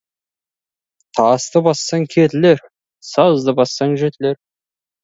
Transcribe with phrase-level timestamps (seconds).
[1.19, 2.65] Тасты бассаң, кетілер,
[3.13, 4.43] сазды бассаң, жетілер.